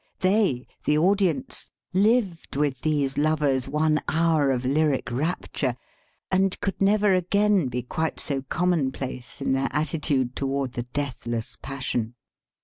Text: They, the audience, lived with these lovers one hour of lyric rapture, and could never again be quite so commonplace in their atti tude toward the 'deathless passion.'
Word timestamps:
They, 0.21 0.65
the 0.85 0.97
audience, 0.97 1.69
lived 1.93 2.55
with 2.55 2.81
these 2.81 3.19
lovers 3.19 3.69
one 3.69 3.99
hour 4.07 4.49
of 4.49 4.65
lyric 4.65 5.11
rapture, 5.11 5.75
and 6.31 6.59
could 6.59 6.81
never 6.81 7.13
again 7.13 7.67
be 7.67 7.83
quite 7.83 8.19
so 8.19 8.41
commonplace 8.41 9.41
in 9.41 9.51
their 9.53 9.69
atti 9.69 10.01
tude 10.01 10.35
toward 10.35 10.73
the 10.73 10.87
'deathless 10.91 11.55
passion.' 11.61 12.15